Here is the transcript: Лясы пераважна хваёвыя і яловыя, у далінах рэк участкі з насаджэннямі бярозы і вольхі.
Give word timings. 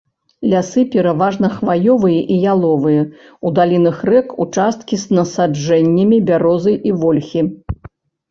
Лясы 0.51 0.83
пераважна 0.93 1.47
хваёвыя 1.57 2.21
і 2.35 2.37
яловыя, 2.53 3.03
у 3.49 3.51
далінах 3.59 3.97
рэк 4.11 4.27
участкі 4.45 4.95
з 5.03 5.17
насаджэннямі 5.17 6.17
бярозы 6.31 6.73
і 6.93 6.95
вольхі. 7.03 7.41